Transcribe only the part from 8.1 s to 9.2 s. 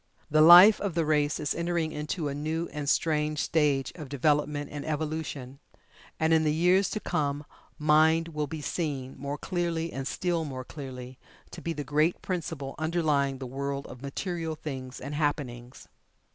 will be seen,